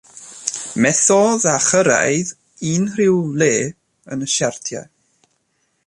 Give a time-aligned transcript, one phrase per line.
[0.83, 2.31] Methodd â chyrraedd
[2.71, 3.53] unrhyw le
[4.15, 4.91] yn y siartiau.